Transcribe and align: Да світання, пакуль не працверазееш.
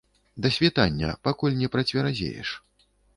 Да 0.43 0.49
світання, 0.51 1.13
пакуль 1.29 1.51
не 1.59 1.67
працверазееш. 1.75 2.63